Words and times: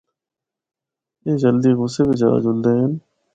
اے 1.23 1.31
جلدی 1.41 1.71
غصے 1.79 2.01
بچ 2.07 2.21
آ 2.25 2.29
جلدے 2.43 2.71
ہن۔ 2.79 2.91